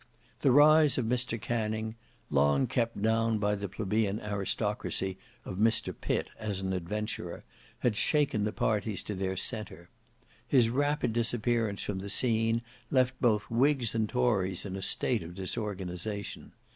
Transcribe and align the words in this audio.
The 0.41 0.49
rise 0.51 0.97
of 0.97 1.05
Mr 1.05 1.39
Canning, 1.39 1.93
long 2.31 2.65
kept 2.65 2.99
down 3.03 3.37
by 3.37 3.53
the 3.53 3.69
plebeian 3.69 4.19
aristocracy 4.19 5.19
of 5.45 5.57
Mr 5.59 5.93
Pitt 5.93 6.31
as 6.39 6.59
an 6.59 6.73
adventurer, 6.73 7.43
had 7.81 7.95
shaken 7.95 8.51
parties 8.53 9.03
to 9.03 9.13
their 9.13 9.37
centre. 9.37 9.91
His 10.47 10.69
rapid 10.69 11.13
disappearance 11.13 11.83
from 11.83 11.99
the 11.99 12.09
scene 12.09 12.63
left 12.89 13.21
both 13.21 13.51
whigs 13.51 13.93
and 13.93 14.09
tories 14.09 14.65
in 14.65 14.75
a 14.75 14.81
state 14.81 15.21
of 15.21 15.35
disorganization. 15.35 16.53